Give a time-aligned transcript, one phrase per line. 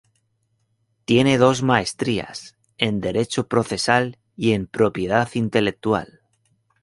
[1.05, 6.21] Tiene dos maestrías: en Derecho Procesal y en Propiedad Intelectual.